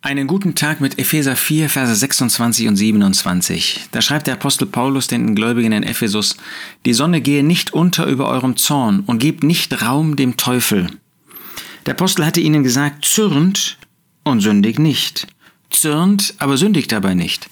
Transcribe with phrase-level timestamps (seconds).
[0.00, 3.88] Einen guten Tag mit Epheser 4, Verse 26 und 27.
[3.90, 6.36] Da schreibt der Apostel Paulus den Gläubigen in Ephesus,
[6.86, 10.86] Die Sonne gehe nicht unter über eurem Zorn und gebt nicht Raum dem Teufel.
[11.84, 13.76] Der Apostel hatte ihnen gesagt, zürnt
[14.22, 15.26] und sündigt nicht.
[15.70, 17.50] Zürnt, aber sündigt dabei nicht.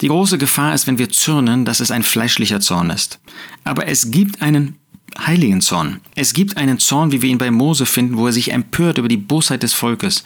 [0.00, 3.18] Die große Gefahr ist, wenn wir zürnen, dass es ein fleischlicher Zorn ist.
[3.64, 4.76] Aber es gibt einen
[5.18, 6.00] heiligen Zorn.
[6.14, 9.08] Es gibt einen Zorn, wie wir ihn bei Mose finden, wo er sich empört über
[9.08, 10.24] die Bosheit des Volkes.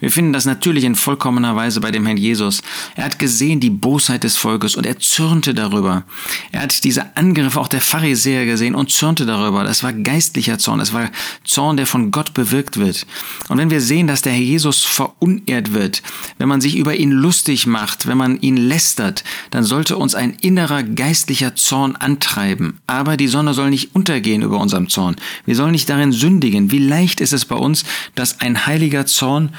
[0.00, 2.62] Wir finden das natürlich in vollkommener Weise bei dem Herrn Jesus.
[2.94, 6.04] Er hat gesehen die Bosheit des Volkes und er zürnte darüber.
[6.52, 9.64] Er hat diese Angriffe auch der Pharisäer gesehen und zürnte darüber.
[9.64, 10.78] Das war geistlicher Zorn.
[10.78, 11.10] Das war
[11.44, 13.06] Zorn, der von Gott bewirkt wird.
[13.48, 16.02] Und wenn wir sehen, dass der Herr Jesus verunehrt wird,
[16.38, 20.36] wenn man sich über ihn lustig macht, wenn man ihn lästert, dann sollte uns ein
[20.40, 22.78] innerer geistlicher Zorn antreiben.
[22.86, 25.16] Aber die Sonne soll nicht untergehen hinweggehen über unserem Zorn.
[25.44, 26.70] Wir sollen nicht darin sündigen.
[26.70, 27.84] Wie leicht ist es bei uns,
[28.14, 29.54] dass ein heiliger Zorn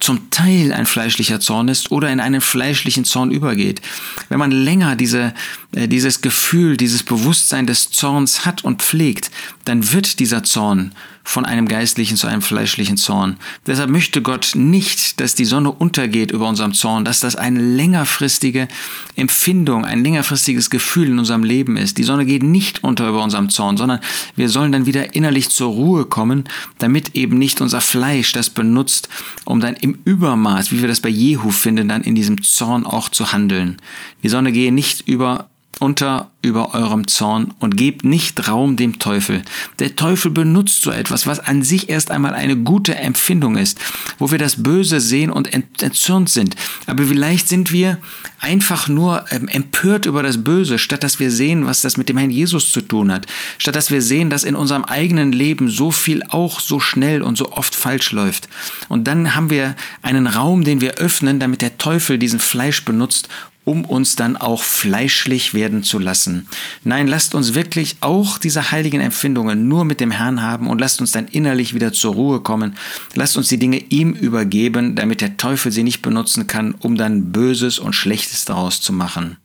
[0.00, 3.80] zum Teil ein fleischlicher Zorn ist oder in einen fleischlichen Zorn übergeht.
[4.28, 5.34] Wenn man länger diese,
[5.72, 9.30] äh, dieses Gefühl, dieses Bewusstsein des Zorns hat und pflegt,
[9.64, 13.36] dann wird dieser Zorn von einem geistlichen zu einem fleischlichen Zorn.
[13.66, 18.68] Deshalb möchte Gott nicht, dass die Sonne untergeht über unserem Zorn, dass das eine längerfristige
[19.16, 21.98] Empfindung, ein längerfristiges Gefühl in unserem Leben ist.
[21.98, 24.00] Die Sonne geht nicht unter über unserem Zorn, sondern
[24.34, 26.44] wir sollen dann wieder innerlich zur Ruhe kommen,
[26.78, 29.08] damit eben nicht unser Fleisch das benutzt,
[29.44, 33.08] um dann im Übermaß, wie wir das bei Jehu finden, dann in diesem Zorn auch
[33.08, 33.76] zu handeln.
[34.22, 39.42] Die Sonne gehe nicht über unter über eurem Zorn und gebt nicht Raum dem Teufel.
[39.78, 43.78] Der Teufel benutzt so etwas, was an sich erst einmal eine gute Empfindung ist,
[44.18, 46.56] wo wir das Böse sehen und entzürnt sind.
[46.86, 47.98] Aber vielleicht sind wir
[48.38, 52.16] einfach nur ähm, empört über das Böse, statt dass wir sehen, was das mit dem
[52.16, 53.26] Herrn Jesus zu tun hat,
[53.58, 57.36] statt dass wir sehen, dass in unserem eigenen Leben so viel auch so schnell und
[57.36, 58.48] so oft falsch läuft.
[58.88, 63.28] Und dann haben wir einen Raum, den wir öffnen, damit der Teufel diesen Fleisch benutzt,
[63.64, 66.48] um uns dann auch fleischlich werden zu lassen.
[66.82, 71.00] Nein, lasst uns wirklich auch diese heiligen Empfindungen nur mit dem Herrn haben und lasst
[71.00, 72.76] uns dann innerlich wieder zur Ruhe kommen.
[73.14, 77.32] Lasst uns die Dinge ihm übergeben, damit der Teufel sie nicht benutzen kann, um dann
[77.32, 79.36] Böses und Schlechtes daraus zu machen.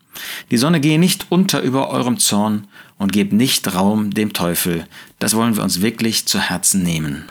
[0.50, 2.68] Die Sonne gehe nicht unter über eurem Zorn
[2.98, 4.88] und gebt nicht Raum dem Teufel.
[5.20, 7.26] Das wollen wir uns wirklich zu Herzen nehmen.